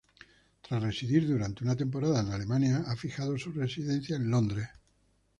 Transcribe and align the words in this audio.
Tras 0.67 0.81
residir 0.81 1.27
durante 1.27 1.63
una 1.63 1.75
temporada 1.75 2.21
en 2.21 2.31
Alemania, 2.31 2.83
ha 2.87 2.95
fijado 2.95 3.37
su 3.37 3.51
residencia 3.51 4.15
en 4.15 4.31
Londres. 4.31 4.67